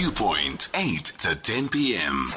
Viewpoint, 0.00 0.70
8 0.72 1.04
to 1.18 1.36
10 1.36 1.68
p.m. 1.68 2.28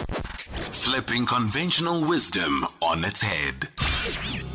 Flipping 0.73 1.25
conventional 1.25 2.01
wisdom 2.01 2.67
on 2.81 3.05
its 3.05 3.21
head. 3.21 3.69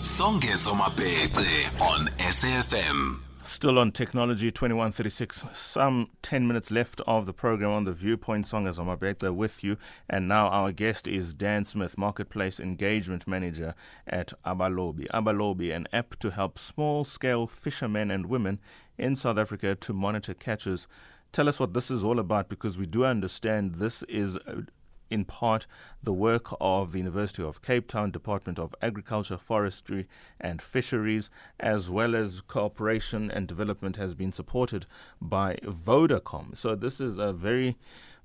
Songezo 0.01 0.77
Mapete 0.77 1.81
on 1.81 2.09
SAFM. 2.19 3.21
Still 3.43 3.79
on 3.79 3.93
technology 3.93 4.51
2136. 4.51 5.43
Some 5.53 6.11
10 6.21 6.47
minutes 6.47 6.71
left 6.71 7.01
of 7.07 7.25
the 7.25 7.33
program 7.33 7.71
on 7.71 7.85
the 7.85 7.95
Viewpoint 7.95 8.45
Songezo 8.45 9.35
with 9.35 9.65
you. 9.65 9.79
And 10.11 10.29
now 10.29 10.49
our 10.49 10.71
guest 10.71 11.09
is 11.09 11.33
Dan 11.33 11.65
Smith, 11.65 11.97
Marketplace 11.97 12.61
Engagement 12.61 13.27
Manager 13.27 13.75
at 14.07 14.35
Abalobi. 14.45 15.07
Abalobi, 15.15 15.75
an 15.75 15.89
app 15.95 16.17
to 16.17 16.33
help 16.33 16.59
small 16.59 17.07
scale 17.07 17.47
fishermen 17.47 18.11
and 18.11 18.27
women 18.27 18.61
in 18.99 19.17
South 19.17 19.39
Africa 19.39 19.75
to 19.77 19.95
monitor 19.95 20.35
catches. 20.35 20.87
Tell 21.33 21.49
us 21.49 21.61
what 21.61 21.75
this 21.75 21.91
is 21.91 22.05
all 22.05 22.19
about 22.19 22.49
because 22.49 22.79
we 22.79 22.87
do 22.87 23.05
understand 23.05 23.77
this 23.77 24.03
is 24.05 24.37
uh, 24.39 24.63
in 25.11 25.25
part 25.25 25.67
the 26.03 26.13
work 26.13 26.49
of 26.61 26.93
the 26.93 26.99
University 26.99 27.43
of 27.43 27.63
Cape 27.63 27.89
Town 27.89 28.11
Department 28.11 28.59
of 28.59 28.75
Agriculture, 28.83 29.37
Forestry 29.37 30.07
and 30.41 30.61
Fisheries, 30.61 31.31
as 31.61 31.91
well 31.91 32.15
as 32.15 32.41
cooperation 32.43 33.31
and 33.31 33.47
development 33.47 33.97
has 33.97 34.15
been 34.15 34.33
supported 34.33 34.87
by 35.21 35.57
Vodacom. 35.63 36.57
So 36.57 36.75
this 36.75 37.01
is 37.01 37.19
a 37.19 37.33
very 37.33 37.77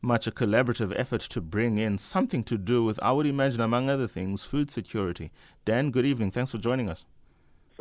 much 0.01 0.27
a 0.27 0.31
collaborative 0.31 0.93
effort 0.97 1.21
to 1.21 1.39
bring 1.39 1.77
in 1.77 1.97
something 1.97 2.43
to 2.43 2.57
do 2.57 2.83
with, 2.83 2.99
I 3.01 3.13
would 3.13 3.25
imagine, 3.25 3.61
among 3.61 3.89
other 3.89 4.07
things, 4.07 4.43
food 4.43 4.69
security. 4.69 5.31
Dan, 5.63 5.91
good 5.91 6.05
evening. 6.05 6.31
Thanks 6.31 6.51
for 6.51 6.57
joining 6.57 6.89
us. 6.89 7.05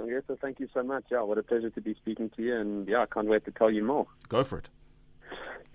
Yes, 0.06 0.22
thank 0.40 0.58
you 0.60 0.68
so 0.72 0.82
much. 0.82 1.04
Yeah, 1.10 1.22
what 1.22 1.38
a 1.38 1.42
pleasure 1.42 1.70
to 1.70 1.80
be 1.80 1.94
speaking 1.94 2.30
to 2.30 2.42
you. 2.42 2.56
And 2.56 2.88
yeah, 2.88 3.02
I 3.02 3.06
can't 3.06 3.28
wait 3.28 3.44
to 3.44 3.50
tell 3.50 3.70
you 3.70 3.84
more. 3.84 4.06
Go 4.28 4.42
for 4.44 4.58
it. 4.58 4.68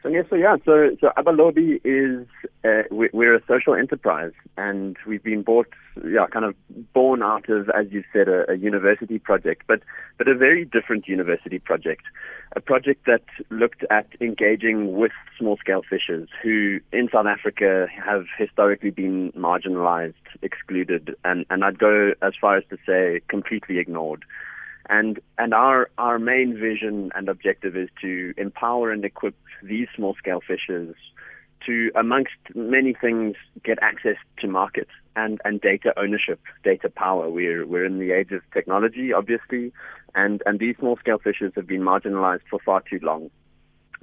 So 0.04 0.10
yes, 0.10 0.26
so 0.30 0.36
yeah, 0.36 0.56
so 0.64 0.96
so 1.02 1.10
Abalobi 1.18 1.82
is 1.84 2.28
uh, 2.64 2.84
we, 2.92 3.10
we're 3.14 3.36
a 3.36 3.42
social 3.48 3.74
enterprise, 3.74 4.32
and 4.56 4.96
we've 5.08 5.24
been 5.24 5.42
bought, 5.42 5.68
yeah, 6.08 6.28
kind 6.32 6.46
of 6.46 6.56
born 6.94 7.24
out 7.24 7.50
of, 7.50 7.70
as 7.72 7.88
you 7.92 8.04
said, 8.14 8.30
a, 8.30 8.50
a 8.52 8.56
university 8.56 9.18
project, 9.18 9.64
but 9.68 9.82
but 10.18 10.28
a 10.28 10.36
very 10.36 10.66
different 10.66 11.08
university 11.08 11.58
project, 11.58 12.04
a 12.56 12.62
project 12.62 13.06
that 13.08 13.24
looked 13.50 13.84
at 13.90 14.08
engaging 14.22 14.96
with 14.96 15.12
small-scale 15.38 15.82
fishers 15.90 16.30
who 16.44 16.80
in 16.94 17.10
South 17.12 17.26
Africa 17.26 17.88
have 18.06 18.26
historically 18.38 18.92
been 18.92 19.32
marginalized, 19.32 20.14
excluded, 20.44 21.16
and 21.26 21.46
and 21.50 21.66
I'd 21.66 21.80
go 21.80 22.14
as 22.22 22.34
far 22.40 22.56
as 22.56 22.64
to 22.70 22.78
say 22.86 23.22
completely 23.28 23.80
ignored. 23.80 24.24
And 24.90 25.20
and 25.38 25.54
our 25.54 25.90
our 25.98 26.18
main 26.18 26.58
vision 26.58 27.12
and 27.16 27.28
objective 27.28 27.76
is 27.76 27.90
to 28.02 28.34
empower 28.38 28.92
and 28.92 29.04
equip 29.04 29.36
these 29.62 29.88
small 29.96 30.16
scale 30.16 30.42
fishers 30.46 30.96
to, 31.66 31.92
amongst 31.96 32.38
many 32.56 32.94
things, 32.94 33.36
get 33.64 33.78
access 33.82 34.16
to 34.40 34.48
market 34.48 34.88
and, 35.16 35.42
and 35.44 35.60
data 35.60 35.94
ownership, 35.98 36.40
data 36.64 36.90
power. 36.90 37.30
We're 37.30 37.66
we're 37.66 37.86
in 37.86 38.00
the 38.00 38.12
age 38.12 38.32
of 38.32 38.42
technology, 38.54 39.12
obviously, 39.14 39.74
and, 40.16 40.42
and 40.46 40.60
these 40.60 40.76
small 40.78 40.98
scale 40.98 41.20
fishers 41.20 41.54
have 41.56 41.68
been 41.68 41.82
marginalized 41.82 42.42
for 42.50 42.60
far 42.64 42.82
too 42.90 43.00
long. 43.02 43.30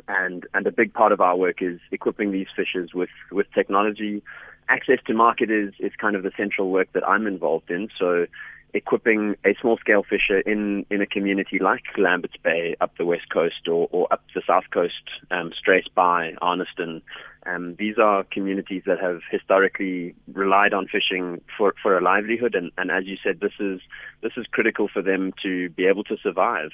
And 0.08 0.46
and 0.52 0.66
a 0.66 0.72
big 0.72 0.92
part 0.92 1.12
of 1.12 1.20
our 1.20 1.36
work 1.36 1.62
is 1.62 1.80
equipping 1.90 2.32
these 2.32 2.48
fishers 2.54 2.90
with, 2.94 3.10
with 3.30 3.46
technology. 3.54 4.22
Access 4.68 4.98
to 5.06 5.14
market 5.14 5.50
is, 5.50 5.72
is 5.78 5.92
kind 5.98 6.16
of 6.16 6.22
the 6.22 6.32
central 6.36 6.70
work 6.70 6.88
that 6.94 7.06
I'm 7.06 7.26
involved 7.26 7.70
in. 7.70 7.88
So 7.98 8.26
equipping 8.74 9.36
a 9.44 9.54
small 9.60 9.78
scale 9.78 10.02
fisher 10.02 10.40
in, 10.40 10.84
in 10.90 11.00
a 11.00 11.06
community 11.06 11.58
like 11.60 11.84
Lambert's 11.96 12.36
Bay 12.42 12.76
up 12.80 12.96
the 12.98 13.06
west 13.06 13.30
coast 13.32 13.68
or, 13.68 13.88
or 13.92 14.12
up 14.12 14.22
the 14.34 14.42
south 14.46 14.64
coast, 14.72 14.94
um, 15.30 15.52
Struisbaai, 15.52 16.36
Arniston. 16.42 17.00
Um, 17.46 17.76
these 17.78 17.98
are 17.98 18.24
communities 18.24 18.82
that 18.86 18.98
have 19.00 19.20
historically 19.30 20.14
relied 20.32 20.72
on 20.72 20.88
fishing 20.88 21.40
for, 21.56 21.74
for 21.82 21.96
a 21.96 22.02
livelihood, 22.02 22.54
and, 22.54 22.72
and 22.78 22.90
as 22.90 23.04
you 23.04 23.16
said, 23.22 23.40
this 23.40 23.52
is 23.60 23.80
this 24.22 24.32
is 24.38 24.46
critical 24.50 24.88
for 24.88 25.02
them 25.02 25.34
to 25.42 25.68
be 25.70 25.86
able 25.86 26.04
to 26.04 26.16
survive. 26.16 26.70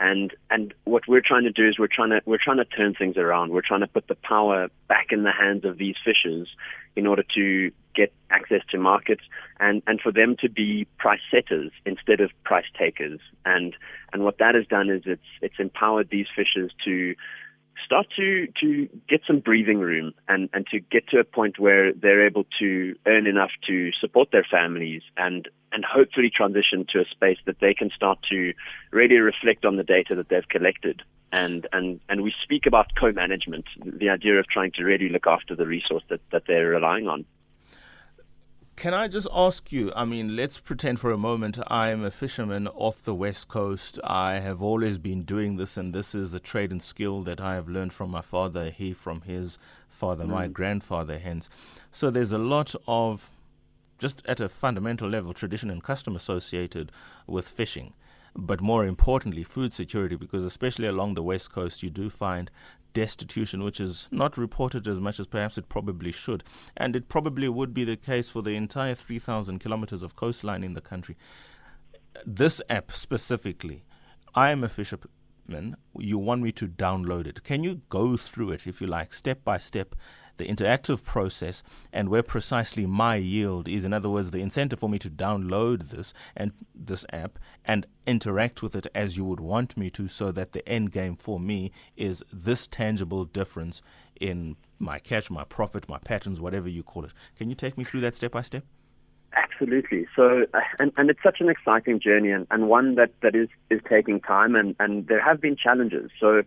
And 0.00 0.34
and 0.50 0.74
what 0.84 1.04
we're 1.06 1.22
trying 1.24 1.44
to 1.44 1.52
do 1.52 1.68
is 1.68 1.78
we're 1.78 1.86
trying 1.86 2.10
to 2.10 2.20
we're 2.26 2.42
trying 2.42 2.56
to 2.56 2.64
turn 2.64 2.94
things 2.94 3.16
around. 3.16 3.52
We're 3.52 3.62
trying 3.62 3.80
to 3.80 3.86
put 3.86 4.08
the 4.08 4.16
power 4.16 4.68
back 4.88 5.06
in 5.10 5.22
the 5.22 5.32
hands 5.32 5.64
of 5.64 5.78
these 5.78 5.94
fishers 6.04 6.48
in 6.96 7.06
order 7.06 7.22
to 7.36 7.70
get 7.94 8.12
access 8.30 8.47
to 8.70 8.78
markets 8.78 9.22
and, 9.60 9.82
and 9.86 10.00
for 10.00 10.12
them 10.12 10.36
to 10.40 10.48
be 10.48 10.86
price 10.98 11.20
setters 11.30 11.70
instead 11.84 12.20
of 12.20 12.30
price 12.44 12.66
takers. 12.78 13.20
And 13.44 13.74
and 14.12 14.24
what 14.24 14.38
that 14.38 14.54
has 14.54 14.66
done 14.66 14.90
is 14.90 15.02
it's 15.06 15.22
it's 15.42 15.58
empowered 15.58 16.08
these 16.10 16.26
fishers 16.34 16.72
to 16.84 17.14
start 17.84 18.06
to 18.16 18.48
to 18.60 18.88
get 19.08 19.20
some 19.26 19.40
breathing 19.40 19.78
room 19.78 20.12
and 20.28 20.48
and 20.52 20.66
to 20.68 20.80
get 20.80 21.08
to 21.08 21.18
a 21.18 21.24
point 21.24 21.58
where 21.58 21.92
they're 21.92 22.26
able 22.26 22.44
to 22.58 22.94
earn 23.06 23.26
enough 23.26 23.50
to 23.66 23.90
support 24.00 24.30
their 24.32 24.46
families 24.48 25.02
and 25.16 25.48
and 25.72 25.84
hopefully 25.84 26.30
transition 26.34 26.86
to 26.88 27.00
a 27.00 27.04
space 27.10 27.38
that 27.46 27.60
they 27.60 27.74
can 27.74 27.90
start 27.94 28.18
to 28.30 28.52
really 28.90 29.18
reflect 29.18 29.64
on 29.64 29.76
the 29.76 29.84
data 29.84 30.14
that 30.14 30.28
they've 30.28 30.48
collected 30.48 31.02
and 31.32 31.66
and 31.72 32.00
and 32.08 32.22
we 32.22 32.32
speak 32.42 32.66
about 32.66 32.86
co-management 32.98 33.66
the 33.84 34.08
idea 34.08 34.38
of 34.38 34.46
trying 34.48 34.72
to 34.72 34.82
really 34.82 35.08
look 35.08 35.26
after 35.26 35.54
the 35.54 35.66
resource 35.66 36.02
that 36.08 36.20
that 36.32 36.44
they're 36.46 36.68
relying 36.68 37.06
on 37.06 37.24
can 38.78 38.94
I 38.94 39.08
just 39.08 39.26
ask 39.34 39.72
you? 39.72 39.92
I 39.96 40.04
mean, 40.04 40.36
let's 40.36 40.60
pretend 40.60 41.00
for 41.00 41.10
a 41.10 41.18
moment 41.18 41.58
I'm 41.66 42.04
a 42.04 42.12
fisherman 42.12 42.68
off 42.68 43.02
the 43.02 43.14
west 43.14 43.48
coast. 43.48 43.98
I 44.04 44.34
have 44.34 44.62
always 44.62 44.98
been 44.98 45.24
doing 45.24 45.56
this, 45.56 45.76
and 45.76 45.92
this 45.92 46.14
is 46.14 46.32
a 46.32 46.38
trade 46.38 46.70
and 46.70 46.80
skill 46.80 47.22
that 47.22 47.40
I 47.40 47.54
have 47.56 47.68
learned 47.68 47.92
from 47.92 48.10
my 48.10 48.20
father, 48.20 48.70
he 48.70 48.92
from 48.92 49.22
his 49.22 49.58
father, 49.88 50.24
mm. 50.24 50.28
my 50.28 50.46
grandfather, 50.46 51.18
hence. 51.18 51.50
So 51.90 52.08
there's 52.08 52.30
a 52.30 52.38
lot 52.38 52.76
of, 52.86 53.32
just 53.98 54.24
at 54.26 54.38
a 54.38 54.48
fundamental 54.48 55.08
level, 55.08 55.34
tradition 55.34 55.70
and 55.70 55.82
custom 55.82 56.14
associated 56.14 56.92
with 57.26 57.48
fishing 57.48 57.94
but 58.40 58.60
more 58.60 58.86
importantly, 58.86 59.42
food 59.42 59.74
security, 59.74 60.14
because 60.14 60.44
especially 60.44 60.86
along 60.86 61.14
the 61.14 61.22
west 61.22 61.50
coast, 61.50 61.82
you 61.82 61.90
do 61.90 62.08
find 62.08 62.50
destitution, 62.98 63.62
which 63.62 63.80
is 63.80 64.08
not 64.10 64.36
reported 64.36 64.88
as 64.88 64.98
much 64.98 65.20
as 65.20 65.26
perhaps 65.26 65.58
it 65.58 65.68
probably 65.68 66.12
should. 66.12 66.42
And 66.76 66.96
it 66.96 67.08
probably 67.08 67.48
would 67.48 67.72
be 67.72 67.84
the 67.84 67.96
case 67.96 68.28
for 68.28 68.42
the 68.42 68.56
entire 68.56 68.94
3,000 68.94 69.58
kilometers 69.58 70.02
of 70.02 70.16
coastline 70.16 70.64
in 70.64 70.74
the 70.74 70.80
country. 70.80 71.16
This 72.26 72.60
app 72.68 72.90
specifically, 72.92 73.84
I 74.34 74.50
am 74.50 74.64
a 74.64 74.68
fisherman. 74.68 75.76
You 75.96 76.18
want 76.18 76.42
me 76.42 76.52
to 76.52 76.66
download 76.66 77.26
it. 77.26 77.44
Can 77.44 77.62
you 77.62 77.82
go 77.88 78.16
through 78.16 78.50
it, 78.50 78.66
if 78.66 78.80
you 78.80 78.86
like, 78.86 79.14
step 79.14 79.44
by 79.44 79.58
step? 79.58 79.94
The 80.38 80.46
interactive 80.46 81.04
process 81.04 81.62
and 81.92 82.08
where 82.08 82.22
precisely 82.22 82.86
my 82.86 83.16
yield 83.16 83.68
is. 83.68 83.84
In 83.84 83.92
other 83.92 84.08
words, 84.08 84.30
the 84.30 84.40
incentive 84.40 84.78
for 84.78 84.88
me 84.88 84.98
to 84.98 85.10
download 85.10 85.90
this 85.90 86.14
and 86.34 86.52
this 86.74 87.04
app 87.12 87.38
and 87.64 87.86
interact 88.06 88.62
with 88.62 88.74
it 88.74 88.86
as 88.94 89.16
you 89.16 89.24
would 89.24 89.40
want 89.40 89.76
me 89.76 89.90
to, 89.90 90.08
so 90.08 90.32
that 90.32 90.52
the 90.52 90.66
end 90.68 90.92
game 90.92 91.16
for 91.16 91.38
me 91.38 91.70
is 91.96 92.22
this 92.32 92.66
tangible 92.66 93.24
difference 93.24 93.82
in 94.20 94.56
my 94.78 94.98
catch, 94.98 95.30
my 95.30 95.44
profit, 95.44 95.88
my 95.88 95.98
patterns, 95.98 96.40
whatever 96.40 96.68
you 96.68 96.82
call 96.82 97.04
it. 97.04 97.12
Can 97.36 97.48
you 97.50 97.54
take 97.54 97.76
me 97.76 97.84
through 97.84 98.00
that 98.00 98.14
step 98.14 98.32
by 98.32 98.42
step? 98.42 98.64
Absolutely. 99.34 100.06
So, 100.16 100.46
uh, 100.54 100.60
and, 100.78 100.90
and 100.96 101.10
it's 101.10 101.22
such 101.22 101.40
an 101.40 101.50
exciting 101.50 102.00
journey 102.00 102.30
and, 102.30 102.46
and 102.50 102.68
one 102.68 102.94
that, 102.94 103.10
that 103.22 103.34
is, 103.34 103.48
is 103.68 103.80
taking 103.88 104.20
time 104.20 104.54
and, 104.54 104.74
and 104.80 105.06
there 105.06 105.22
have 105.22 105.40
been 105.40 105.54
challenges. 105.56 106.10
So, 106.18 106.42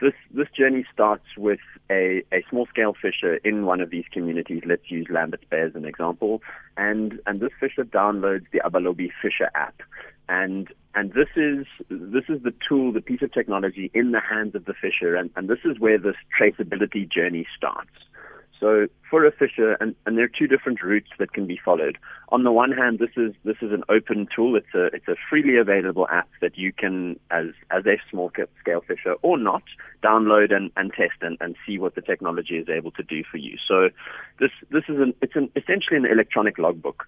this 0.00 0.14
this 0.30 0.48
journey 0.56 0.84
starts 0.92 1.24
with 1.36 1.60
a, 1.90 2.22
a 2.32 2.44
small 2.50 2.66
scale 2.66 2.94
fisher 3.00 3.36
in 3.36 3.66
one 3.66 3.80
of 3.80 3.90
these 3.90 4.04
communities. 4.12 4.62
Let's 4.66 4.90
use 4.90 5.06
Lambert 5.08 5.48
Bay 5.50 5.60
as 5.60 5.74
an 5.74 5.84
example. 5.84 6.42
And 6.76 7.20
and 7.26 7.40
this 7.40 7.52
fisher 7.58 7.84
downloads 7.84 8.46
the 8.52 8.60
Abalobi 8.60 9.10
Fisher 9.22 9.50
app. 9.54 9.80
And 10.28 10.68
and 10.94 11.12
this 11.12 11.28
is 11.36 11.66
this 11.88 12.24
is 12.28 12.42
the 12.42 12.54
tool, 12.68 12.92
the 12.92 13.00
piece 13.00 13.22
of 13.22 13.32
technology 13.32 13.90
in 13.94 14.12
the 14.12 14.20
hands 14.20 14.54
of 14.54 14.64
the 14.64 14.74
fisher 14.74 15.16
and, 15.16 15.30
and 15.36 15.48
this 15.48 15.60
is 15.64 15.78
where 15.78 15.98
this 15.98 16.16
traceability 16.38 17.10
journey 17.10 17.46
starts. 17.56 17.90
So 18.58 18.86
for 19.10 19.24
a 19.24 19.32
fisher, 19.32 19.72
and, 19.80 19.94
and 20.04 20.16
there 20.16 20.24
are 20.24 20.28
two 20.28 20.46
different 20.46 20.82
routes 20.82 21.10
that 21.18 21.32
can 21.32 21.46
be 21.46 21.58
followed. 21.62 21.98
On 22.30 22.42
the 22.42 22.52
one 22.52 22.72
hand, 22.72 22.98
this 22.98 23.10
is 23.16 23.34
this 23.44 23.56
is 23.60 23.72
an 23.72 23.84
open 23.88 24.26
tool. 24.34 24.56
It's 24.56 24.74
a 24.74 24.86
it's 24.86 25.08
a 25.08 25.16
freely 25.28 25.56
available 25.56 26.06
app 26.10 26.28
that 26.40 26.56
you 26.56 26.72
can, 26.72 27.18
as 27.30 27.46
as 27.70 27.86
a 27.86 27.96
small 28.10 28.30
scale 28.60 28.82
fisher 28.86 29.14
or 29.22 29.38
not, 29.38 29.62
download 30.02 30.54
and, 30.54 30.70
and 30.76 30.92
test 30.92 31.20
and, 31.20 31.36
and 31.40 31.56
see 31.66 31.78
what 31.78 31.94
the 31.94 32.02
technology 32.02 32.56
is 32.56 32.68
able 32.68 32.90
to 32.92 33.02
do 33.02 33.22
for 33.30 33.36
you. 33.36 33.56
So 33.66 33.90
this 34.40 34.50
this 34.70 34.84
is 34.88 34.98
an 35.00 35.14
it's 35.22 35.36
an 35.36 35.50
essentially 35.54 35.96
an 35.96 36.06
electronic 36.06 36.58
logbook 36.58 37.06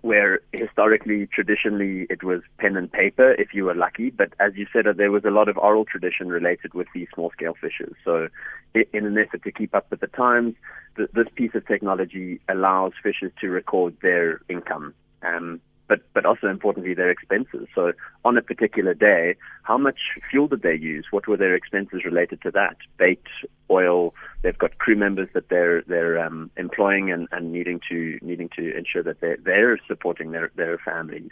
where 0.00 0.40
historically, 0.52 1.26
traditionally, 1.26 2.06
it 2.10 2.22
was 2.22 2.40
pen 2.58 2.76
and 2.76 2.90
paper 2.90 3.32
if 3.32 3.54
you 3.54 3.64
were 3.64 3.74
lucky. 3.74 4.10
But 4.10 4.32
as 4.40 4.52
you 4.56 4.66
said, 4.72 4.86
there 4.96 5.10
was 5.10 5.24
a 5.24 5.30
lot 5.30 5.48
of 5.48 5.58
oral 5.58 5.84
tradition 5.84 6.28
related 6.28 6.74
with 6.74 6.86
these 6.94 7.08
small 7.14 7.30
scale 7.30 7.54
fishers. 7.60 7.94
So, 8.04 8.28
in 8.74 9.06
an 9.06 9.18
effort 9.18 9.42
to 9.44 9.52
keep 9.52 9.74
up 9.74 9.90
with 9.90 10.00
the 10.00 10.06
times, 10.06 10.54
this 10.96 11.28
piece 11.34 11.54
of 11.54 11.66
technology 11.66 12.40
allows 12.48 12.92
fishers 13.02 13.32
to 13.40 13.48
record 13.48 13.96
their 14.02 14.40
income. 14.48 14.94
Um, 15.22 15.60
but 15.92 16.00
but 16.14 16.24
also 16.24 16.46
importantly 16.46 16.94
their 16.94 17.10
expenses. 17.10 17.66
So 17.74 17.92
on 18.24 18.38
a 18.38 18.42
particular 18.42 18.94
day, 18.94 19.36
how 19.62 19.76
much 19.76 20.00
fuel 20.30 20.48
did 20.48 20.62
they 20.62 20.74
use? 20.74 21.06
What 21.10 21.28
were 21.28 21.36
their 21.36 21.54
expenses 21.54 22.00
related 22.06 22.40
to 22.42 22.50
that? 22.52 22.76
Bait, 22.96 23.22
oil. 23.70 24.14
They've 24.40 24.56
got 24.56 24.78
crew 24.78 24.96
members 24.96 25.28
that 25.34 25.50
they're 25.50 25.82
they're 25.82 26.18
um, 26.18 26.50
employing 26.56 27.12
and, 27.12 27.28
and 27.30 27.52
needing 27.52 27.78
to 27.90 28.18
needing 28.22 28.48
to 28.56 28.74
ensure 28.74 29.02
that 29.02 29.20
they're 29.20 29.36
they're 29.44 29.78
supporting 29.86 30.32
their 30.32 30.50
their 30.56 30.78
families. 30.78 31.30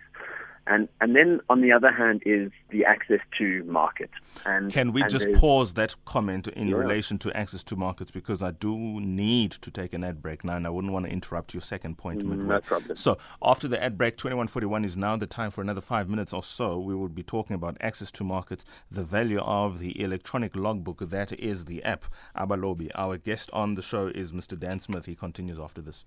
And 0.66 0.88
and 1.00 1.16
then 1.16 1.40
on 1.48 1.60
the 1.62 1.72
other 1.72 1.90
hand 1.90 2.22
is 2.26 2.52
the 2.70 2.84
access 2.84 3.20
to 3.38 3.64
market. 3.64 4.10
And 4.44 4.72
can 4.72 4.92
we 4.92 5.02
and 5.02 5.10
just 5.10 5.32
pause 5.32 5.72
that 5.74 5.94
comment 6.04 6.48
in 6.48 6.68
yeah. 6.68 6.76
relation 6.76 7.18
to 7.18 7.36
access 7.36 7.64
to 7.64 7.76
markets 7.76 8.10
because 8.10 8.42
I 8.42 8.52
do 8.52 8.76
need 8.76 9.52
to 9.52 9.70
take 9.70 9.92
an 9.92 10.04
ad 10.04 10.22
break 10.22 10.44
now, 10.44 10.56
and 10.56 10.66
I 10.66 10.70
wouldn't 10.70 10.92
want 10.92 11.06
to 11.06 11.12
interrupt 11.12 11.54
your 11.54 11.60
second 11.60 11.98
point. 11.98 12.24
Mm, 12.24 12.44
no 12.46 12.60
problem. 12.60 12.96
So 12.96 13.18
after 13.42 13.68
the 13.68 13.82
ad 13.82 13.98
break, 13.98 14.16
twenty 14.16 14.36
one 14.36 14.46
forty 14.46 14.66
one 14.66 14.84
is 14.84 14.96
now 14.96 15.16
the 15.16 15.26
time 15.26 15.50
for 15.50 15.60
another 15.60 15.80
five 15.80 16.08
minutes 16.08 16.32
or 16.32 16.42
so. 16.42 16.78
We 16.78 16.94
will 16.94 17.08
be 17.08 17.22
talking 17.22 17.54
about 17.54 17.76
access 17.80 18.10
to 18.12 18.24
markets, 18.24 18.64
the 18.90 19.02
value 19.02 19.40
of 19.40 19.78
the 19.78 20.00
electronic 20.00 20.54
logbook 20.54 21.00
that 21.00 21.32
is 21.32 21.64
the 21.64 21.82
app 21.82 22.04
Abalobi. 22.36 22.90
Our 22.94 23.16
guest 23.16 23.50
on 23.52 23.74
the 23.74 23.82
show 23.82 24.06
is 24.08 24.32
Mr. 24.32 24.58
Dan 24.58 24.80
Smith. 24.80 25.06
He 25.06 25.14
continues 25.14 25.58
after 25.58 25.80
this. 25.80 26.04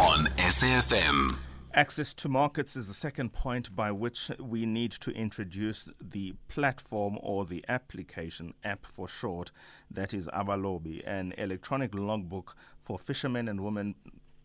On 0.00 0.26
SAFM. 0.36 1.38
Access 1.74 2.14
to 2.14 2.28
markets 2.28 2.76
is 2.76 2.88
the 2.88 2.94
second 2.94 3.32
point 3.32 3.76
by 3.76 3.92
which 3.92 4.30
we 4.40 4.64
need 4.64 4.90
to 4.92 5.10
introduce 5.10 5.88
the 6.02 6.34
platform 6.48 7.18
or 7.20 7.44
the 7.44 7.64
application, 7.68 8.54
app 8.64 8.86
for 8.86 9.06
short, 9.06 9.50
that 9.90 10.14
is 10.14 10.28
Abalobi, 10.28 11.06
an 11.06 11.34
electronic 11.36 11.94
logbook 11.94 12.56
for 12.78 12.98
fishermen 12.98 13.48
and 13.48 13.60
women 13.62 13.94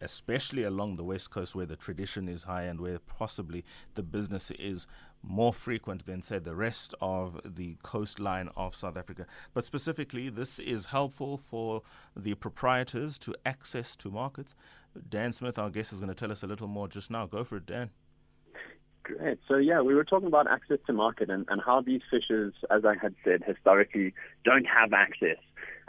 especially 0.03 0.63
along 0.63 0.95
the 0.95 1.03
west 1.03 1.31
coast 1.31 1.55
where 1.55 1.65
the 1.65 1.75
tradition 1.75 2.27
is 2.27 2.44
high 2.44 2.63
and 2.63 2.79
where 2.79 3.00
possibly 3.00 3.63
the 3.95 4.03
business 4.03 4.51
is 4.51 4.85
more 5.23 5.53
frequent 5.53 6.05
than, 6.05 6.21
say, 6.21 6.38
the 6.38 6.55
rest 6.55 6.94
of 7.00 7.39
the 7.45 7.77
coastline 7.81 8.50
of 8.57 8.75
South 8.75 8.97
Africa. 8.97 9.25
But 9.53 9.65
specifically, 9.65 10.29
this 10.29 10.59
is 10.59 10.88
helpful 10.88 11.38
for 11.38 11.81
the 12.15 12.35
proprietors 12.35 13.17
to 13.19 13.33
access 13.45 13.95
to 13.97 14.11
markets. 14.11 14.53
Dan 15.09 15.31
Smith, 15.31 15.57
our 15.57 15.69
guest, 15.69 15.94
is 15.94 16.00
going 16.00 16.09
to 16.09 16.15
tell 16.15 16.31
us 16.31 16.44
a 16.44 16.47
little 16.47 16.67
more 16.67 16.88
just 16.88 17.09
now. 17.09 17.25
Go 17.25 17.44
for 17.44 17.57
it, 17.57 17.65
Dan. 17.65 17.89
Great. 19.03 19.38
So 19.49 19.57
yeah, 19.57 19.81
we 19.81 19.95
were 19.95 20.06
talking 20.06 20.27
about 20.27 20.49
access 20.49 20.79
to 20.88 20.94
market 20.94 21.29
and, 21.29 21.45
and 21.49 21.61
how 21.65 21.81
these 21.81 22.01
fishers, 22.09 22.53
as 22.71 22.85
I 22.85 22.95
had 23.01 23.13
said, 23.23 23.44
historically 23.45 24.13
don't 24.45 24.65
have 24.65 24.94
access. 24.94 25.38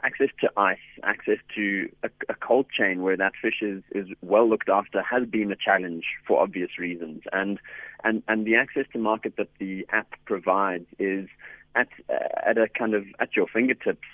Access 0.03 0.29
to 0.41 0.51
ice, 0.57 0.79
access 1.03 1.39
to 1.55 1.89
a, 2.03 2.11
a 2.29 2.35
cold 2.35 2.67
chain 2.71 3.03
where 3.03 3.17
that 3.17 3.33
fish 3.41 3.63
is, 3.63 3.83
is 3.93 4.09
well 4.23 4.49
looked 4.49 4.69
after 4.69 5.03
has 5.03 5.27
been 5.27 5.51
a 5.51 5.57
challenge 5.57 6.05
for 6.27 6.43
obvious 6.43 6.79
reasons. 6.79 7.23
And 7.33 7.59
and, 8.03 8.23
and 8.29 8.47
the 8.47 8.57
access 8.57 8.85
to 8.93 8.99
market 8.99 9.35
that 9.39 9.49
the 9.59 9.87
app 9.91 10.09
provides 10.27 10.87
is 10.99 11.29
at 11.75 11.89
uh, 12.11 12.15
at 12.45 12.59
a 12.59 12.69
kind 12.69 12.95
of 12.95 13.05
at 13.19 13.35
your 13.35 13.47
fingertips 13.47 14.07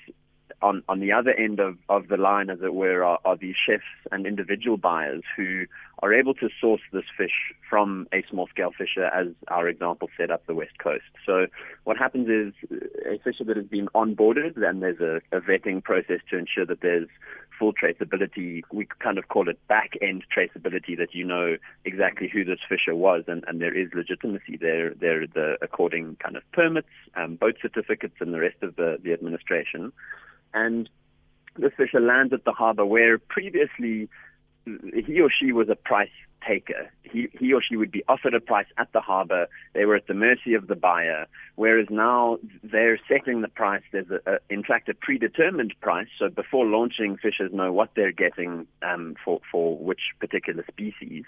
on, 0.62 0.83
on 0.89 1.01
the 1.01 1.12
other 1.12 1.33
end 1.33 1.61
of, 1.61 1.77
of 1.89 2.09
the 2.09 2.17
line, 2.17 2.51
as 2.51 2.59
it 2.62 2.75
were, 2.75 3.03
are, 3.05 3.19
are 3.25 3.37
these 3.37 3.55
chefs 3.55 3.85
and 4.12 4.27
individual 4.27 4.77
buyers 4.77 5.23
who 5.37 5.65
are 6.03 6.15
able 6.15 6.35
to 6.35 6.49
source 6.61 6.81
this 6.93 7.05
fish 7.17 7.53
from 7.69 8.07
a 8.12 8.23
small 8.31 8.47
scale 8.49 8.71
fisher, 8.77 9.07
as 9.07 9.29
our 9.49 9.69
example 9.69 10.09
set 10.17 10.31
up 10.31 10.47
the 10.47 10.55
West 10.55 10.79
Coast. 10.79 11.05
So, 11.25 11.47
what 11.85 11.97
happens 11.97 12.29
is 12.29 12.71
a 13.07 13.19
fisher 13.19 13.45
that 13.45 13.57
has 13.57 13.67
been 13.67 13.89
onboarded, 13.95 14.57
and 14.57 14.83
there's 14.83 15.01
a, 15.01 15.21
a 15.37 15.41
vetting 15.41 15.83
process 15.83 16.21
to 16.31 16.39
ensure 16.39 16.67
that 16.67 16.81
there's 16.81 17.09
full 17.59 17.73
traceability. 17.75 18.63
We 18.73 18.87
kind 18.99 19.19
of 19.19 19.29
call 19.29 19.49
it 19.49 19.59
back 19.69 19.93
end 20.01 20.25
traceability 20.35 20.97
that 20.97 21.15
you 21.15 21.25
know 21.25 21.56
exactly 21.85 22.29
who 22.33 22.45
this 22.45 22.61
fisher 22.69 22.95
was, 22.95 23.25
and, 23.29 23.45
and 23.47 23.61
there 23.61 23.77
is 23.77 23.89
legitimacy 23.95 24.56
there. 24.59 24.95
There, 24.95 25.23
are 25.23 25.27
the 25.27 25.59
according 25.61 26.17
kind 26.17 26.37
of 26.37 26.43
permits, 26.53 26.89
um, 27.15 27.37
boat 27.37 27.56
certificates, 27.61 28.15
and 28.21 28.33
the 28.33 28.41
rest 28.41 28.63
of 28.63 28.77
the, 28.77 28.99
the 29.03 29.13
administration 29.13 29.93
and 30.55 30.88
this 31.56 31.73
fisher 31.76 32.00
lands 32.00 32.32
at 32.32 32.44
the 32.44 32.52
harbor 32.52 32.87
where 32.87 33.19
previously 33.19 34.08
he 34.64 35.20
or 35.20 35.31
she 35.31 35.52
was 35.52 35.69
a 35.69 35.76
price 35.76 36.11
taker. 36.47 36.91
He, 37.02 37.29
he 37.38 37.52
or 37.52 37.62
she 37.62 37.76
would 37.76 37.91
be 37.91 38.02
offered 38.08 38.35
a 38.35 38.41
price 38.41 38.67
at 38.79 38.93
the 38.93 39.00
harbor. 39.00 39.47
They 39.75 39.85
were 39.85 39.97
at 39.97 40.06
the 40.06 40.14
mercy 40.14 40.55
of 40.55 40.69
the 40.69 40.75
buyer. 40.75 41.26
Whereas 41.56 41.88
now 41.91 42.38
they're 42.62 42.99
setting 43.08 43.43
the 43.43 43.49
price. 43.49 43.82
There's, 43.93 44.11
a, 44.11 44.20
a, 44.31 44.38
in 44.49 44.62
fact, 44.62 44.88
a 44.88 44.94
predetermined 44.94 45.75
price. 45.81 46.08
So 46.19 46.29
before 46.29 46.67
launching, 46.67 47.17
fishers 47.17 47.53
know 47.53 47.73
what 47.73 47.91
they're 47.94 48.12
getting 48.12 48.67
um, 48.82 49.17
for, 49.23 49.41
for 49.50 49.76
which 49.76 50.00
particular 50.19 50.64
species. 50.69 51.25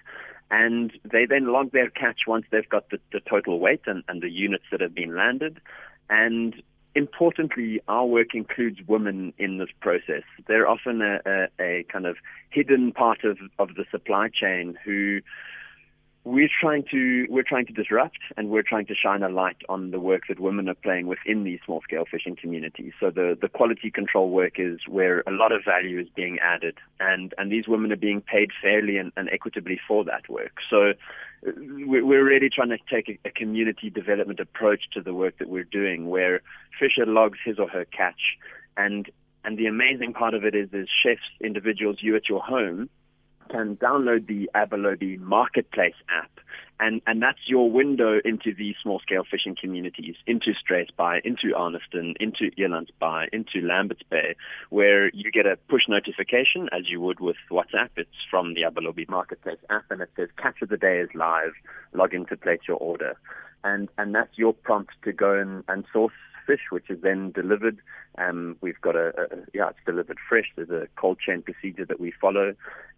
And 0.50 0.92
they 1.04 1.26
then 1.26 1.52
log 1.52 1.72
their 1.72 1.90
catch 1.90 2.20
once 2.26 2.46
they've 2.50 2.68
got 2.68 2.90
the, 2.90 2.98
the 3.12 3.20
total 3.20 3.58
weight 3.58 3.82
and, 3.86 4.02
and 4.08 4.22
the 4.22 4.30
units 4.30 4.64
that 4.70 4.80
have 4.80 4.94
been 4.94 5.14
landed. 5.16 5.60
And 6.08 6.62
importantly, 6.94 7.80
our 7.88 8.06
work 8.06 8.34
includes 8.34 8.78
women 8.86 9.32
in 9.38 9.58
this 9.58 9.70
process. 9.80 10.22
They're 10.46 10.68
often 10.68 11.02
a, 11.02 11.20
a, 11.26 11.48
a, 11.60 11.84
kind 11.84 12.06
of 12.06 12.16
hidden 12.50 12.92
part 12.92 13.24
of, 13.24 13.38
of 13.58 13.74
the 13.74 13.84
supply 13.90 14.28
chain 14.28 14.78
who 14.84 15.20
we're 16.24 16.48
trying 16.60 16.84
to 16.90 17.26
we're 17.30 17.42
trying 17.42 17.66
to 17.66 17.72
disrupt 17.72 18.18
and 18.36 18.48
we're 18.48 18.62
trying 18.62 18.86
to 18.86 18.94
shine 18.94 19.24
a 19.24 19.28
light 19.28 19.56
on 19.68 19.90
the 19.90 19.98
work 19.98 20.22
that 20.28 20.38
women 20.38 20.68
are 20.68 20.74
playing 20.74 21.08
within 21.08 21.42
these 21.42 21.58
small 21.64 21.80
scale 21.82 22.04
fishing 22.08 22.36
communities. 22.36 22.92
So 23.00 23.10
the, 23.10 23.36
the 23.40 23.48
quality 23.48 23.90
control 23.90 24.30
work 24.30 24.54
is 24.56 24.78
where 24.86 25.24
a 25.26 25.32
lot 25.32 25.50
of 25.50 25.64
value 25.64 25.98
is 25.98 26.06
being 26.14 26.38
added 26.38 26.78
and, 27.00 27.34
and 27.38 27.50
these 27.50 27.66
women 27.66 27.90
are 27.90 27.96
being 27.96 28.20
paid 28.20 28.50
fairly 28.62 28.98
and, 28.98 29.10
and 29.16 29.28
equitably 29.30 29.80
for 29.86 30.04
that 30.04 30.28
work. 30.28 30.58
So 30.70 30.90
uh, 31.44 31.50
we're 31.56 32.24
really 32.24 32.50
trying 32.50 32.70
to 32.70 32.78
take 32.88 33.08
a, 33.08 33.28
a, 33.28 33.32
community 33.32 33.90
development 33.90 34.38
approach 34.38 34.84
to 34.92 35.02
the 35.02 35.12
work 35.12 35.38
that 35.38 35.48
we're 35.48 35.64
doing, 35.64 36.08
where 36.08 36.40
Fisher 36.78 37.04
logs 37.04 37.38
his 37.44 37.58
or 37.58 37.68
her 37.68 37.84
catch, 37.84 38.38
and 38.76 39.10
and 39.44 39.58
the 39.58 39.66
amazing 39.66 40.12
part 40.12 40.34
of 40.34 40.44
it 40.44 40.54
is, 40.54 40.68
is 40.72 40.88
chefs, 41.02 41.22
individuals, 41.40 41.96
you 42.00 42.14
at 42.14 42.28
your 42.28 42.40
home 42.40 42.88
can 43.50 43.76
download 43.76 44.26
the 44.26 44.50
Abalobi 44.54 45.18
Marketplace 45.18 45.94
app, 46.08 46.30
and, 46.80 47.00
and 47.06 47.22
that's 47.22 47.38
your 47.46 47.70
window 47.70 48.18
into 48.24 48.52
these 48.52 48.74
small 48.82 48.98
scale 48.98 49.22
fishing 49.30 49.56
communities, 49.60 50.16
into 50.26 50.52
Struisbaai, 50.52 51.20
into 51.24 51.54
Arniston, 51.56 52.14
into 52.18 52.50
Elands 52.58 52.90
Bay, 52.98 53.28
into 53.32 53.64
Lambert's 53.64 54.02
Bay, 54.10 54.34
where 54.70 55.08
you 55.14 55.30
get 55.30 55.46
a 55.46 55.56
push 55.68 55.82
notification 55.88 56.68
as 56.72 56.88
you 56.88 57.00
would 57.00 57.20
with 57.20 57.36
WhatsApp. 57.50 57.90
It's 57.96 58.10
from 58.30 58.54
the 58.54 58.62
Abalobi 58.62 59.08
Marketplace 59.08 59.58
app, 59.70 59.84
and 59.90 60.00
it 60.00 60.10
says 60.16 60.28
Catch 60.36 60.62
of 60.62 60.70
the 60.70 60.76
Day 60.76 60.98
is 60.98 61.10
live. 61.14 61.52
Log 61.92 62.14
in 62.14 62.26
to 62.26 62.36
place 62.36 62.60
your 62.66 62.78
order. 62.78 63.16
And, 63.64 63.88
and 63.96 64.12
that's 64.12 64.36
your 64.36 64.52
prompt 64.52 64.92
to 65.04 65.12
go 65.12 65.38
and, 65.38 65.62
and 65.68 65.84
source 65.92 66.12
fish, 66.46 66.70
which 66.70 66.90
is 66.90 67.00
then 67.02 67.30
delivered. 67.32 67.78
Um, 68.18 68.56
we've 68.60 68.80
got 68.80 68.96
a, 68.96 69.08
a, 69.08 69.36
yeah, 69.54 69.70
it's 69.70 69.78
delivered 69.86 70.18
fresh. 70.28 70.46
There's 70.56 70.70
a 70.70 70.88
cold 70.96 71.18
chain 71.18 71.42
procedure 71.42 71.84
that 71.86 72.00
we 72.00 72.12
follow, 72.20 72.54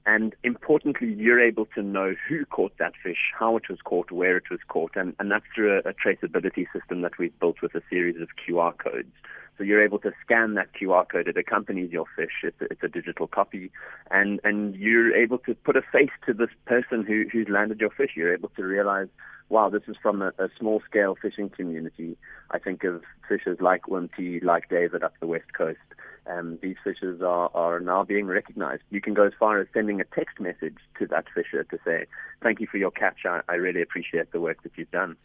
and 0.07 0.35
importantly, 0.45 1.13
you're 1.15 1.41
able 1.41 1.67
to 1.75 1.83
know 1.83 2.15
who 2.29 2.45
caught 2.47 2.77
that 2.79 2.93
fish, 3.03 3.33
how 3.39 3.57
it 3.57 3.69
was 3.69 3.79
caught, 3.83 4.11
where 4.11 4.37
it 4.37 4.51
was 4.51 4.61
caught, 4.69 4.93
and, 4.97 5.15
and 5.19 5.31
that's 5.31 5.47
through 5.55 5.77
a, 5.77 5.89
a 5.89 5.95
traceability 5.95 6.67
system 6.73 7.01
that 7.03 7.19
we've 7.19 7.39
built 7.41 7.63
with 7.63 7.75
a 7.75 7.83
series 7.89 8.21
of 8.21 8.29
QR 8.47 8.77
codes. 8.77 9.13
So 9.57 9.65
you're 9.65 9.85
able 9.85 9.99
to 10.01 10.13
scan 10.25 10.55
that 10.55 10.69
QR 10.75 11.09
code. 11.09 11.29
It 11.29 11.37
accompanies 11.37 11.93
your 11.93 12.07
fish. 12.17 12.43
It's 12.43 12.61
a, 12.61 12.65
it's 12.65 12.83
a 12.83 12.89
digital 12.89 13.27
copy, 13.27 13.71
and 14.11 14.41
and 14.45 14.75
you're 14.75 15.15
able 15.15 15.39
to 15.39 15.55
put 15.55 15.77
a 15.77 15.83
face 15.93 16.11
to 16.27 16.33
this 16.33 16.51
person 16.67 17.05
who 17.05 17.25
who's 17.31 17.49
landed 17.49 17.81
your 17.81 17.91
fish. 17.91 18.11
You're 18.17 18.35
able 18.35 18.51
to 18.51 18.65
realize 18.65 19.09
wow, 19.49 19.69
this 19.69 19.83
is 19.89 19.97
from 20.01 20.23
a, 20.23 20.29
a 20.39 20.49
small 20.59 20.83
scale 20.89 21.17
fishing 21.21 21.49
community. 21.51 22.17
I 22.51 22.59
think 22.59 22.85
of 22.85 23.03
fishers 23.29 23.59
like 23.61 23.83
Wimty, 23.83 24.43
like 24.43 24.69
David 24.69 25.03
up 25.03 25.15
the 25.21 25.27
west 25.27 25.53
coast. 25.57 25.79
Um, 26.27 26.59
these 26.63 26.77
fishers 26.83 27.21
are, 27.21 27.51
are 27.55 27.81
now 27.81 28.03
being 28.05 28.27
recognized. 28.27 28.83
You 28.91 29.01
can 29.01 29.13
go 29.13 29.25
as 29.25 29.33
far 29.39 29.61
as 29.61 29.67
sending 29.75 30.01
a 30.01 30.05
text 30.05 30.41
message 30.41 30.79
to 30.99 31.07
that 31.09 31.27
fisher 31.35 31.65
to 31.65 31.79
say, 31.85 32.07
thank 32.43 32.61
you 32.61 32.67
for 32.67 32.79
your 32.79 32.91
catch. 32.91 33.27
I, 33.27 33.41
I 33.49 33.55
really 33.55 33.83
appreciate 33.83 34.33
the 34.33 34.41
work 34.41 34.63
that 34.63 34.73
you've 34.77 34.91
done. 34.91 35.17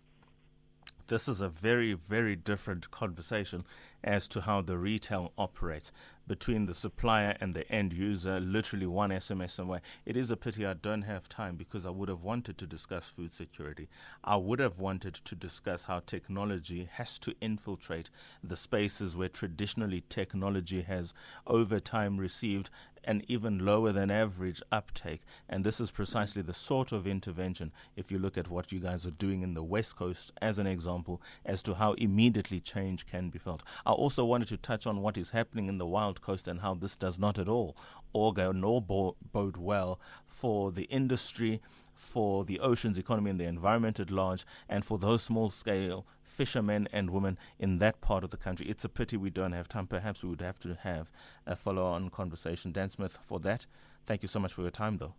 This 1.08 1.28
is 1.28 1.42
a 1.42 1.50
very, 1.50 1.94
very 1.94 2.36
different 2.36 2.92
conversation 2.92 3.66
as 4.04 4.28
to 4.30 4.42
how 4.42 4.62
the 4.62 4.78
retail 4.78 5.34
operates 5.38 5.92
between 6.30 6.68
the 6.68 6.76
supplier 6.76 7.36
and 7.42 7.56
the 7.56 7.70
end 7.72 7.92
user, 7.92 8.40
literally 8.40 8.86
one 8.86 9.10
SMS 9.10 9.58
away. 9.58 9.82
It 10.06 10.16
is 10.16 10.30
a 10.30 10.38
pity 10.38 10.64
I 10.64 10.76
don't 10.76 11.02
have 11.02 11.28
time 11.28 11.56
because 11.56 11.88
I 11.88 11.90
would 11.90 12.08
have 12.08 12.24
wanted 12.24 12.58
to 12.60 12.68
discuss 12.68 13.10
food 13.10 13.34
security. 13.34 13.90
I 14.24 14.36
would 14.36 14.60
have 14.60 14.80
wanted 14.80 15.16
to 15.16 15.36
discuss 15.36 15.86
how 15.86 16.02
technology 16.02 16.88
has 16.94 17.18
to 17.20 17.34
infiltrate 17.42 18.12
the 18.44 18.56
spaces 18.56 19.18
where 19.18 19.28
traditionally 19.28 20.04
technology 20.08 20.84
has 20.84 21.16
over 21.48 21.80
time 21.80 22.18
received 22.18 22.70
an 23.04 23.24
even 23.28 23.66
lower 23.66 23.92
than 23.92 24.12
average 24.12 24.62
uptake. 24.72 25.22
And 25.48 25.64
this 25.64 25.80
is 25.80 25.92
precisely 25.92 26.42
the 26.42 26.54
sort 26.54 26.92
of 26.92 27.08
intervention, 27.08 27.72
if 27.96 28.12
you 28.12 28.20
look 28.20 28.38
at 28.38 28.50
what 28.50 28.72
you 28.72 28.80
guys 28.80 29.06
are 29.06 29.12
doing 29.12 29.42
in 29.42 29.54
the 29.54 29.64
West 29.64 29.96
Coast 29.96 30.32
as 30.42 30.58
an 30.58 30.68
example, 30.68 31.22
as 31.46 31.64
to 31.64 31.76
how 31.76 31.94
immediately 31.94 32.60
change 32.60 33.06
can 33.06 33.30
be 33.30 33.40
felt. 33.40 33.64
I 33.86 33.92
also 33.92 34.26
wanted 34.26 34.48
to 34.50 34.58
touch 34.58 34.86
on 34.86 35.02
what 35.02 35.18
is 35.18 35.32
happening 35.32 35.68
in 35.68 35.78
the 35.78 35.86
wild 35.86 36.22
Coast 36.22 36.48
and 36.48 36.62
how 36.62 36.74
this 36.74 36.96
does 36.96 37.20
not 37.20 37.40
at 37.40 37.48
all 37.48 37.76
augur 38.14 38.54
nor 38.54 38.82
bode 38.82 39.58
well 39.58 40.00
for 40.26 40.72
the 40.72 40.84
industry, 40.84 41.62
for 42.00 42.46
the 42.46 42.60
ocean's 42.60 42.98
economy 42.98 43.30
and 43.30 43.40
the 43.40 43.46
environment 43.46 44.00
at 44.00 44.10
large, 44.10 44.46
and 44.70 44.86
for 44.86 44.98
those 44.98 45.22
small 45.22 45.50
scale 45.50 46.08
fishermen 46.24 46.88
and 46.94 47.10
women 47.10 47.38
in 47.60 47.80
that 47.80 48.00
part 48.02 48.24
of 48.24 48.30
the 48.30 48.38
country. 48.38 48.66
It's 48.68 48.86
a 48.86 48.90
pity 48.90 49.18
we 49.18 49.30
don't 49.30 49.52
have 49.52 49.68
time. 49.68 49.88
Perhaps 49.88 50.24
we 50.24 50.30
would 50.30 50.42
have 50.42 50.60
to 50.60 50.76
have 50.76 51.12
a 51.46 51.56
follow 51.56 51.84
on 51.84 52.10
conversation. 52.10 52.72
Dan 52.72 52.90
Smith, 52.90 53.18
for 53.22 53.40
that, 53.42 53.66
thank 54.06 54.22
you 54.22 54.28
so 54.28 54.40
much 54.40 54.54
for 54.54 54.62
your 54.62 54.72
time, 54.72 54.98
though. 54.98 55.14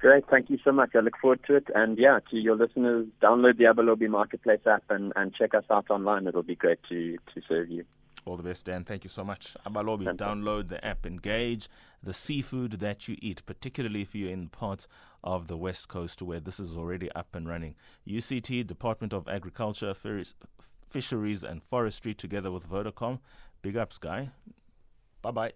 Great. 0.00 0.24
Thank 0.28 0.50
you 0.50 0.58
so 0.64 0.72
much. 0.72 0.90
I 0.94 0.98
look 0.98 1.16
forward 1.20 1.40
to 1.46 1.56
it. 1.56 1.68
And 1.74 1.96
yeah, 1.96 2.18
to 2.30 2.36
your 2.36 2.56
listeners, 2.56 3.06
download 3.22 3.56
the 3.56 3.64
Abalobi 3.64 4.08
Marketplace 4.08 4.60
app 4.66 4.82
and, 4.90 5.12
and 5.16 5.32
check 5.32 5.54
us 5.54 5.64
out 5.70 5.88
online. 5.88 6.26
It'll 6.26 6.42
be 6.42 6.56
great 6.56 6.80
to, 6.88 7.16
to 7.34 7.40
serve 7.48 7.70
you. 7.70 7.84
All 8.26 8.36
the 8.36 8.42
best, 8.42 8.64
Dan. 8.64 8.84
Thank 8.84 9.04
you 9.04 9.10
so 9.10 9.22
much. 9.22 9.54
Abalobi, 9.66 10.04
download 10.16 10.68
the 10.68 10.82
app, 10.84 11.04
engage 11.04 11.68
the 12.02 12.14
seafood 12.14 12.72
that 12.72 13.06
you 13.06 13.16
eat, 13.20 13.44
particularly 13.44 14.00
if 14.02 14.14
you're 14.14 14.30
in 14.30 14.48
parts 14.48 14.88
of 15.22 15.46
the 15.46 15.56
West 15.56 15.88
Coast 15.88 16.22
where 16.22 16.40
this 16.40 16.58
is 16.58 16.76
already 16.76 17.10
up 17.12 17.34
and 17.34 17.48
running. 17.48 17.74
UCT, 18.08 18.66
Department 18.66 19.12
of 19.12 19.28
Agriculture, 19.28 19.94
Fisheries 19.94 21.42
and 21.42 21.62
Forestry, 21.62 22.14
together 22.14 22.50
with 22.50 22.68
Vodacom. 22.68 23.20
Big 23.62 23.76
ups, 23.76 23.98
guy. 23.98 24.30
Bye 25.22 25.30
bye. 25.30 25.52